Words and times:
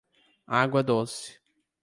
Água 0.47 0.81
Doce 0.81 1.39